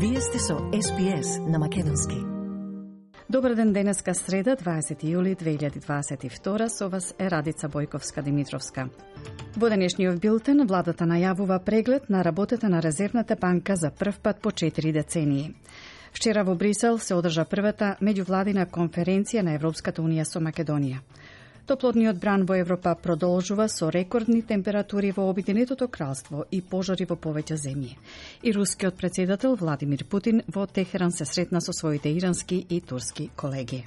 [0.00, 2.16] Вие сте со SPS на Македонски.
[3.30, 8.90] Добар ден, денеска среда, 20 јули 2022, со вас е Радица Бојковска-Димитровска.
[9.56, 14.50] Во денешниот билтен, владата најавува преглед на работата на Резервната банка за прв пат по
[14.50, 15.54] 4 децении.
[16.12, 21.00] Вчера во Брисел се одржа првата меѓувладина конференција на Европската Унија со Македонија.
[21.66, 27.58] Топлотниот бран во Европа продолжува со рекордни температури во Обединетото кралство и пожари во повеќе
[27.58, 27.96] земји.
[28.42, 33.86] И рускиот председател Владимир Путин во Техеран се сретна со своите ирански и турски колеги.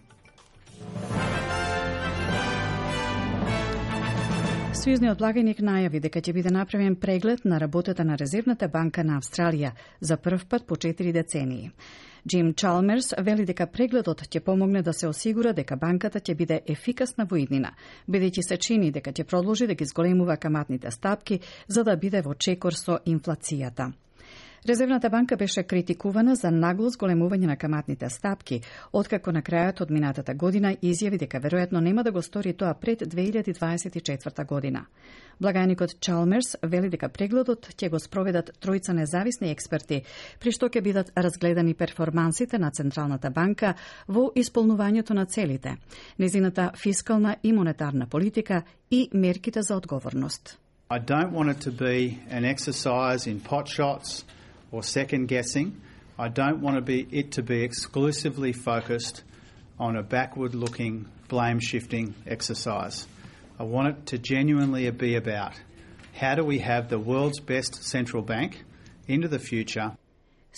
[4.79, 9.73] Сојузниот благајник најави дека ќе биде направен преглед на работата на Резервната банка на Австралија
[9.99, 11.71] за прв пат по 4 децении.
[12.27, 17.27] Джим Чалмерс вели дека прегледот ќе помогне да се осигура дека банката ќе биде ефикасна
[17.29, 17.73] во иднина,
[18.07, 22.33] бидејќи се чини дека ќе продолжи да ги зголемува каматните стапки за да биде во
[22.33, 23.91] чекор со инфлацијата.
[24.67, 28.61] Резервната банка беше критикувана за нагло зголемување на каматните стапки,
[28.93, 32.99] откако на крајот од минатата година изјави дека веројатно нема да го стори тоа пред
[32.99, 34.85] 2024 година.
[35.39, 40.01] Благаникот Чалмерс вели дека прегледот ќе го спроведат тројца независни експерти,
[40.39, 43.73] при што ќе бидат разгледани перформансите на Централната банка
[44.07, 45.77] во исполнувањето на целите,
[46.19, 50.59] незината фискална и монетарна политика и мерките за одговорност.
[50.91, 54.25] I don't want it to be an exercise in pot shots
[54.71, 55.81] or second guessing.
[56.17, 59.23] I don't want to be, it to be exclusively focused
[59.79, 63.07] on a backward looking blame shifting exercise.
[63.57, 65.53] I want it to genuinely be about
[66.13, 68.63] how do we have the world's best central bank
[69.07, 69.93] into the future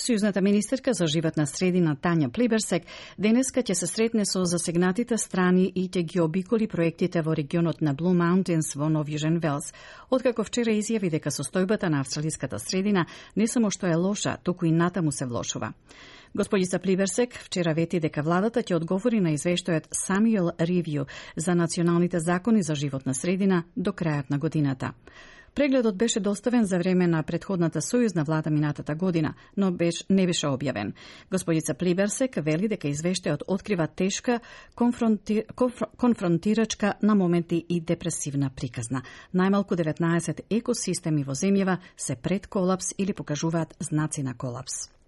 [0.02, 2.88] Сојузната министерка за животна средина Тања Плиберсек
[3.22, 7.94] денеска ќе се сретне со засегнатите страни и ќе ги обиколи проектите во регионот на
[7.94, 9.70] Blue Mountains во Нов Јужен Велс,
[10.10, 14.72] откако вчера изјави дека состојбата на австралиската средина не само што е лоша, туку и
[14.72, 15.74] натаму се влошува.
[16.34, 21.06] Господица Плиберсек вчера вети дека владата ќе одговори на извештајот Samuel Review
[21.36, 24.94] за националните закони за животна средина до крајот на годината.
[25.56, 30.48] Прегледот беше доставен за време на предходната сојузна влада минатата година, но беш, не беше
[30.48, 30.94] објавен.
[31.32, 34.40] Господица Плиберсек вели дека извештајот открива тешка,
[34.76, 39.04] конфронти, конфр, конфронтирачка на моменти и депресивна приказна.
[39.36, 45.01] Најмалку 19 екосистеми во земјава се пред колапс или покажуваат знаци на колапс.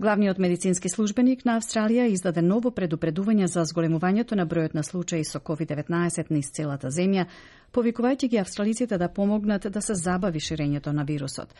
[0.00, 5.42] Главниот медицински службеник на Австралија издаде ново предупредување за зголемувањето на бројот на случаи со
[5.44, 7.26] COVID-19 низ целата земја,
[7.76, 11.52] повикувајќи ги австралиците да помогнат да се забави ширењето на вирусот.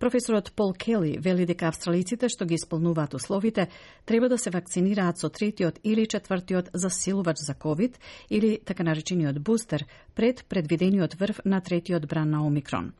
[0.00, 3.68] Професорот Пол Кели вели дека австралиците што ги исполнуваат условите
[4.04, 7.94] треба да се вакцинираат со третиот или четвртиот засилувач за COVID
[8.30, 12.92] или така наречениот бустер пред предвидениот врв на третиот бран на Омикрон.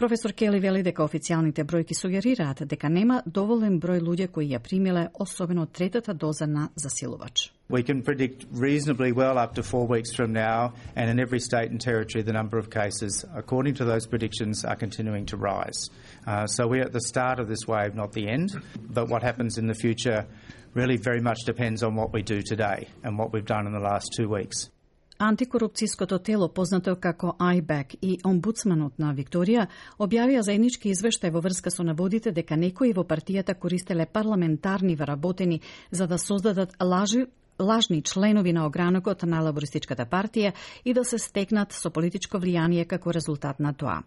[0.00, 5.10] Професор Кели вели дека официјалните бројки сугерираат дека нема доволен број луѓе кои ја примиле
[5.12, 7.52] особено третата доза на засилувач.
[7.68, 11.70] We can predict reasonably well up to four weeks from now, and in every state
[11.70, 15.90] and territory, the number of cases, according to those predictions, are continuing to rise.
[16.26, 18.50] Uh, so we're at the start of this wave, not the end.
[18.80, 20.26] But what happens in the future
[20.72, 23.80] really very much depends on what we do today and what we've done in the
[23.80, 24.70] last two weeks.
[25.19, 29.67] Антикорупцијското тело, познато како IBAC и омбудсманот на Викторија,
[29.99, 35.61] објавија заеднички извештај во врска со наводите дека некои во партијата користеле парламентарни вработени
[35.91, 37.25] за да создадат лажи
[37.59, 40.51] лажни членови на огранокот на Лабористичката партија
[40.83, 44.01] и да се стекнат со политичко влијание како резултат на тоа.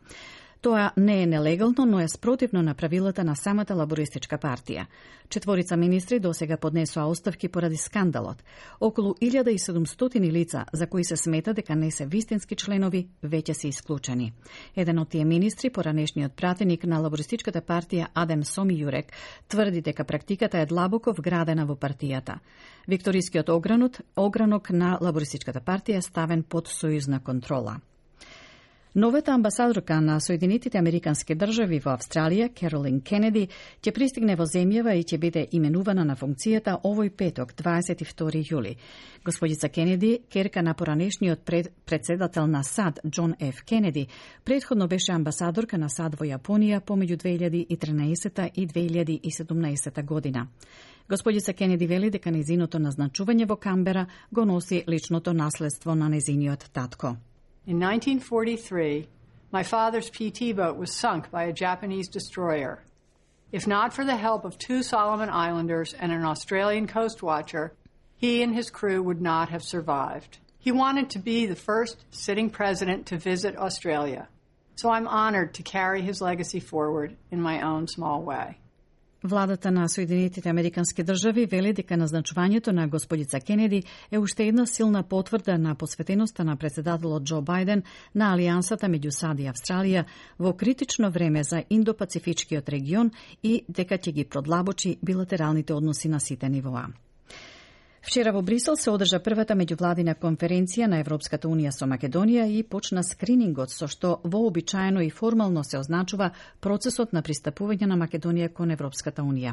[0.61, 4.87] Тоа не е нелегално, но е спротивно на правилата на самата лабористичка партија.
[5.29, 8.43] Четворица министри досега поднесоа оставки поради скандалот.
[8.81, 14.33] Околу 1700 лица за кои се смета дека не се вистински членови веќе се исклучени.
[14.77, 19.13] Еден од тие министри, поранешниот пратеник на лабористичката партија Аден Соми Јурек,
[19.49, 22.41] тврди дека практиката е длабоко вградена во партијата.
[22.89, 27.79] Викторискиот огранот, огранок на лабористичката партија е ставен под сојузна контрола.
[28.95, 33.43] Новата амбасадорка на Соединетите Американски држави во Австралија, Керолин Кенеди,
[33.85, 38.77] ќе пристигне во земјава и ќе биде именувана на функцијата овој петок, 22 јули.
[39.25, 43.63] Господица Кенеди, керка на поранешниот пред, председател на САД, Џон Ф.
[43.69, 44.07] Кенеди,
[44.45, 50.49] предходно беше амбасадорка на САД во Јапонија помеѓу 2013 и 2017 година.
[51.09, 57.17] Господица Кенеди вели дека незиното назначување во Камбера го носи личното наследство на незиниот татко.
[57.69, 59.09] In 1943,
[59.53, 62.83] my father's PT boat was sunk by a Japanese destroyer.
[63.53, 67.75] If not for the help of two Solomon Islanders and an Australian coast watcher,
[68.17, 70.39] he and his crew would not have survived.
[70.59, 74.29] He wanted to be the first sitting president to visit Australia,
[74.77, 78.61] so I'm honored to carry his legacy forward in my own small way.
[79.25, 85.03] Владата на Соединетите Американски држави вели дека назначувањето на господица Кенеди е уште една силна
[85.03, 87.83] потврда на посветеноста на председателот Џо Бајден
[88.15, 90.05] на алијансата меѓу САД и Австралија
[90.39, 93.11] во критично време за Индо-Пацифичкиот регион
[93.43, 96.87] и дека ќе ги продлабочи билатералните односи на сите нивоа.
[98.09, 103.03] Вчера во Брисел се одржа првата меѓувладина конференција на Европската Унија со Македонија и почна
[103.05, 106.31] скринингот со што вообичаено и формално се означува
[106.65, 109.53] процесот на пристапување на Македонија кон Европската Унија.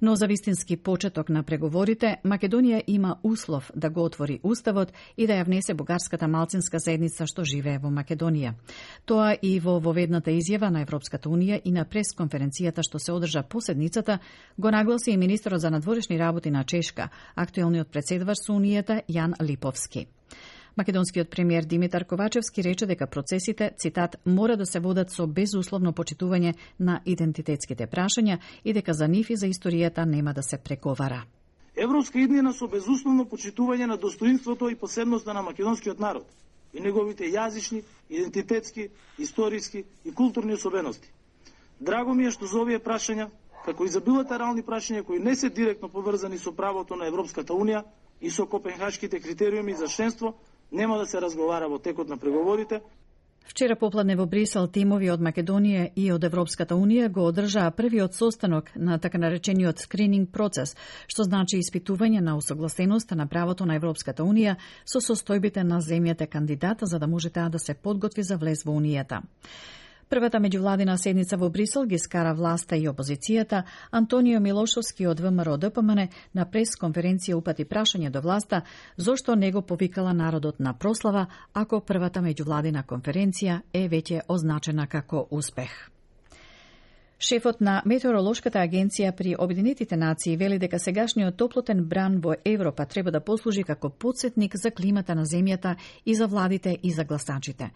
[0.00, 5.36] Но за вистински почеток на преговорите, Македонија има услов да го отвори уставот и да
[5.36, 8.54] ја внесе бугарската малцинска заедница што живее во Македонија.
[9.04, 14.18] Тоа и во воведната изјава на Европската Унија и на пресконференцијата што се одржа поседницата,
[14.56, 20.06] го нагласи и министерот за надворешни работи на Чешка, актуелниот председваш со Унијата Јан Липовски.
[20.76, 26.54] Македонскиот премиер Димитар Ковачевски рече дека процесите, цитат, мора да се водат со безусловно почитување
[26.78, 31.24] на идентитетските прашања и дека за нив и за историјата нема да се преговара.
[31.76, 36.26] Европска иднина со безусловно почитување на достоинството и посебноста на македонскиот народ
[36.74, 38.88] и неговите јазични, идентитетски,
[39.18, 41.10] историски и културни особености.
[41.80, 43.30] Драго ми е што за овие прашања
[43.64, 47.84] како и за билатерални прашања кои не се директно поврзани со правото на Европската Унија
[48.20, 50.34] и со копенхашките критериуми за членство,
[50.72, 52.80] нема да се разговара во текот на преговорите.
[53.44, 58.70] Вчера попладне во Брисел тимови од Македонија и од Европската Унија го одржаа првиот состанок
[58.76, 60.76] на така наречениот скрининг процес,
[61.08, 66.86] што значи испитување на усогласеноста на правото на Европската Унија со состојбите на земјата кандидата
[66.86, 69.22] за да може таа да се подготви за влез во Унијата.
[70.10, 73.60] Првата меѓувладина седница во Брисел ги скара власта и опозицијата.
[73.94, 78.64] Антонио Милошовски од ВМРО ДПМН на прес-конференција упати прашање до власта
[78.96, 85.28] зошто не го повикала народот на прослава ако првата меѓувладина конференција е веќе означена како
[85.30, 85.70] успех.
[87.20, 93.10] Шефот на Метеоролошката агенција при Обединетите нации вели дека сегашниот топлотен бран во Европа треба
[93.10, 97.70] да послужи како подсетник за климата на земјата и за владите и за гласачите.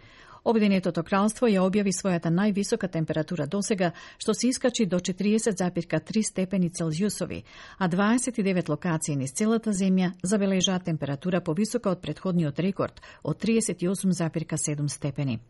[0.44, 7.44] Обединетото кралство ја објави својата највисока температура досега, што се искачи до 40,3 степени Целзиусови,
[7.79, 15.41] а 29 локации низ целата земја забележаа температура повисока од предходниот рекорд од 38,7 степени.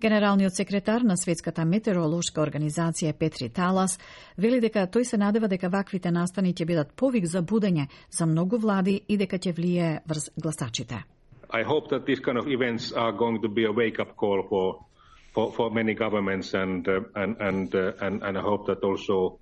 [0.00, 3.98] Генералниот секретар на Светската метеоролошка организација Петри Талас
[4.36, 8.58] вели дека тој се надева дека ваквите настани ќе бидат повик за будење за многу
[8.58, 11.11] влади и дека ќе влијае врз гласачите.
[11.52, 14.86] I hope that these kind of events are going to be a wake-up call for
[15.34, 19.38] for, for many governments, and uh, and and, uh, and and I hope that also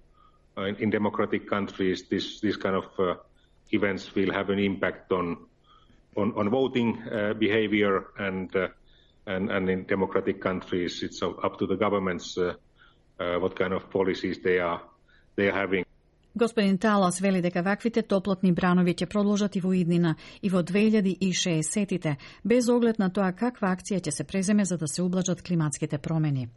[0.59, 3.15] uh, in, in, democratic countries, this this kind of uh,
[3.71, 5.37] events will have an impact on
[6.17, 8.51] on, on voting uh, behavior, and
[9.27, 12.37] and and in democratic countries, it's up to the governments
[13.17, 14.83] what kind of policies they are
[15.37, 15.85] they are having.
[16.35, 22.17] Господин Талас вели дека ваквите топлотни бранови ќе продолжат и во иднина и во 2060-тите,
[22.45, 26.49] без оглед на тоа каква акција ќе се преземе за да се ублажат климатските промени.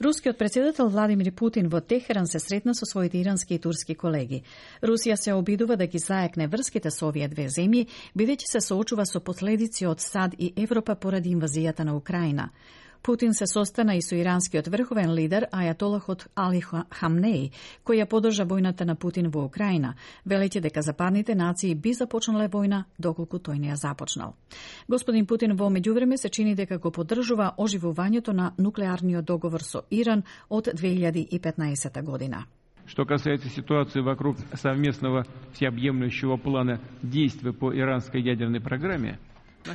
[0.00, 4.42] Рускиот председател Владимир Путин во Техеран се сретна со своите ирански и турски колеги.
[4.82, 7.86] Русија се обидува да ги заекне врските со овие две земји,
[8.16, 12.48] бидејќи се соочува со последици од САД и Европа поради инвазијата на Украина.
[13.02, 17.50] Путин се состана и со иранскиот врховен лидер Ајатолахот Али Хамнеи,
[17.84, 19.94] кој ја подржа војната на Путин во Украина,
[20.26, 24.34] велејќи дека западните нации би започнале војна доколку тој не ја започнал.
[24.88, 30.22] Господин Путин во меѓувреме се чини дека го поддржува оживувањето на нуклеарниот договор со Иран
[30.50, 32.44] од 2015 година.
[32.86, 39.18] Что касается ситуации вокруг совместного всеобъемлющего плана действий по иранской ядерной программе,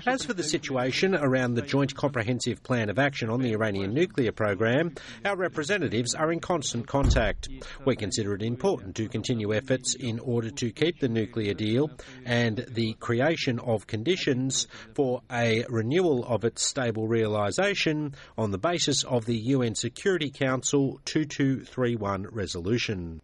[0.05, 4.31] As for the situation around the Joint Comprehensive Plan of Action on the Iranian nuclear
[4.31, 7.49] program, our representatives are in constant contact.
[7.85, 11.91] We consider it important to continue efforts in order to keep the nuclear deal
[12.25, 19.03] and the creation of conditions for a renewal of its stable realisation on the basis
[19.03, 23.21] of the UN Security Council 2231 resolution.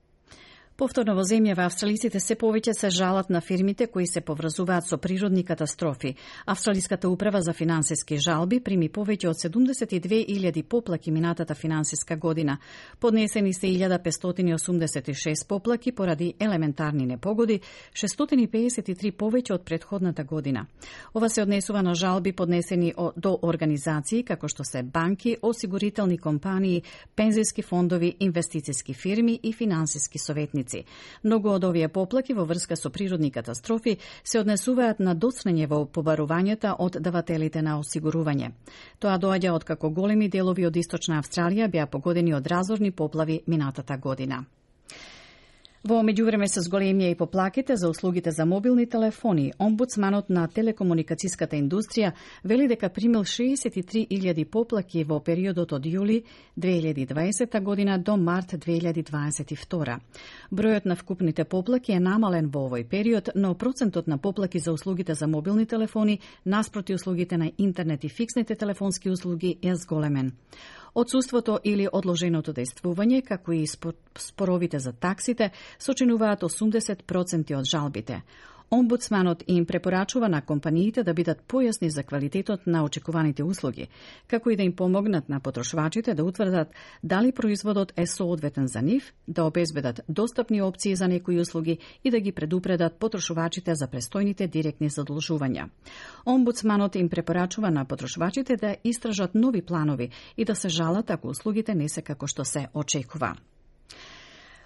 [0.81, 5.43] Повторно во земјава австралиците се повеќе се жалат на фирмите кои се поврзуваат со природни
[5.45, 6.15] катастрофи.
[6.49, 12.57] Австралиската управа за финансиски жалби прими повеќе од 72.000 поплаки минатата финансиска година.
[12.99, 17.59] Поднесени се 1586 поплаки поради елементарни непогоди,
[17.93, 20.65] 653 повеќе од предходната година.
[21.13, 26.81] Ова се однесува на жалби поднесени до организации како што се банки, осигурителни компании,
[27.15, 30.85] пензиски фондови, инвестициски фирми и финансиски советници месеци.
[31.23, 36.75] Многу од овие поплаки во врска со природни катастрофи се однесуваат на доцнење во побарувањата
[36.79, 38.51] од давателите на осигурување.
[38.99, 43.97] Тоа доаѓа од како големи делови од Источна Австралија беа погодени од разорни поплави минатата
[43.97, 44.45] година.
[45.81, 49.47] Во меѓувреме се зголемија и поплаките за услугите за мобилни телефони.
[49.57, 52.11] Омбудсманот на телекомуникацијската индустрија
[52.45, 56.19] вели дека примил 63.000 поплаки во периодот од јули
[56.55, 59.97] 2020 година до март 2022.
[60.53, 65.15] Бројот на вкупните поплаки е намален во овој период, но процентот на поплаки за услугите
[65.15, 70.31] за мобилни телефони наспроти услугите на интернет и фиксните телефонски услуги е зголемен.
[70.93, 78.21] Отсуството или одложеното действување, како и споровите за таксите, сочинуваат 80% од жалбите.
[78.73, 83.89] Омбудсманот им препорачува на компаниите да бидат појасни за квалитетот на очекуваните услуги,
[84.27, 86.71] како и да им помогнат на потрошувачите да утврдат
[87.03, 92.19] дали производот е соодветен за нив, да обезбедат достапни опции за некои услуги и да
[92.19, 95.67] ги предупредат потрошувачите за престојните директни задолжувања.
[96.25, 101.75] Омбудсманот им препорачува на потрошувачите да истражат нови планови и да се жалат ако услугите
[101.75, 103.35] не се како што се очекува.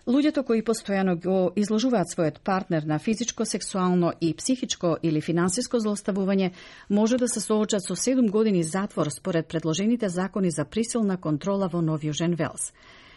[0.06, 6.52] Луѓето кои постојано го изложуваат својот партнер на физичко, сексуално и психичко или финансиско злоставување
[6.90, 11.82] може да се соочат со 7 години затвор според предложените закони за присилна контрола во
[11.82, 12.70] Нов Јужен Велс.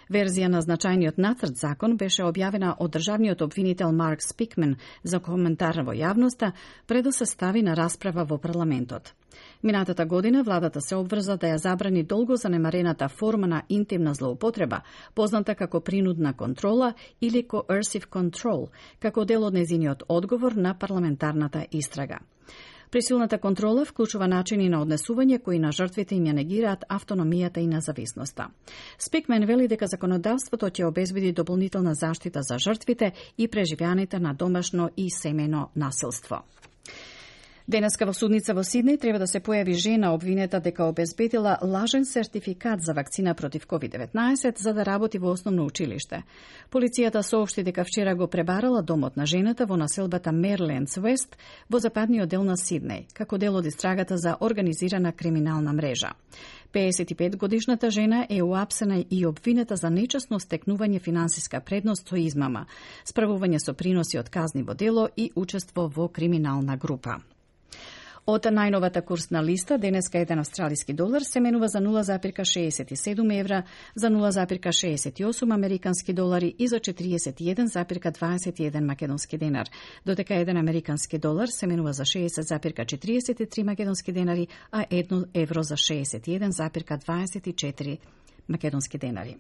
[0.09, 5.93] Верзија на значајниот нацрт закон беше објавена од државниот обвинител Марк Спикмен за коментар во
[5.93, 6.53] јавноста
[6.87, 9.13] пред да се стави на расправа во парламентот.
[9.63, 14.81] Минатата година владата се обврза да ја забрани долго занемарената форма на интимна злоупотреба,
[15.15, 22.19] позната како принудна контрола или coercive control, како дел од незиниот одговор на парламентарната истрага.
[22.91, 28.49] Присилната контрола вклучува начини на однесување кои на жртвите им ја негираат автономијата и независноста.
[28.99, 35.11] Спикмен вели дека законодавството ќе обезбеди дополнителна заштита за жртвите и преживјаните на домашно и
[35.11, 36.43] семено насилство.
[37.69, 42.81] Денеска во судница во Сиднеј треба да се појави жена обвинета дека обезбедила лажен сертификат
[42.81, 46.23] за вакцина против COVID-19 за да работи во основно училиште.
[46.73, 51.37] Полицијата соопшти дека вчера го пребарала домот на жената во населбата Мерлендс Вест
[51.69, 56.15] во западниот дел на Сиднеј, како дел од истрагата за организирана криминална мрежа.
[56.73, 62.65] 55 годишната жена е уапсена и обвинета за нечесно стекнување финансиска предност со измама,
[63.05, 67.21] справување со приноси од казни во дело и учество во криминална група.
[68.29, 73.63] Од најновата курсна листа, денеска еден австралиски долар се менува за 0,67 евра,
[73.97, 79.71] за 0,68 американски долари и за 41,21 македонски денар,
[80.07, 87.99] додека еден американски долар се менува за 60,43 македонски денари, а едно евро за 61,24
[88.49, 89.37] македонски денари.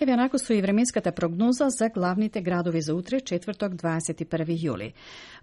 [0.00, 4.24] Еве онако со и временската прогноза за главните градови за утре, четврток 21
[4.56, 4.92] јули.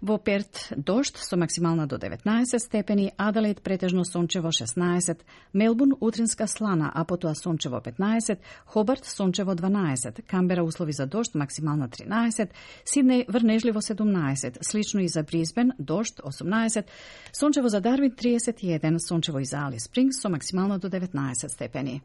[0.02, 5.18] Во Перт дошт со максимална до 19 степени, Аделаид претежно сончево 16,
[5.54, 11.88] Мелбун утринска слана, а потоа сончево 15, Хобарт сончево 12, Камбера услови за дошт максимална
[11.88, 12.48] 13,
[12.86, 16.84] Сиднеј врнежливо 17, слично и за Бризбен дошт 18,
[17.32, 22.02] сончево за Дарвин 31, сончево и за Али Спрингс со максимално до 19 степени.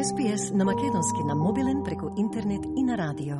[0.00, 3.36] SPS на Македонски на мобилен преку интернет и на радио.